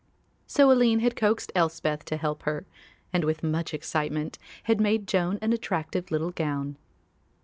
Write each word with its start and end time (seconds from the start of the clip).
So 0.47 0.71
Aline 0.71 1.01
had 1.01 1.15
coaxed 1.15 1.51
Elspeth 1.53 2.05
to 2.05 2.17
help 2.17 2.41
her, 2.41 2.65
and, 3.13 3.23
with 3.23 3.43
much 3.43 3.71
excitement, 3.71 4.39
had 4.63 4.81
made 4.81 5.07
Joan 5.07 5.37
an 5.43 5.53
attractive 5.53 6.09
little 6.09 6.31
gown. 6.31 6.75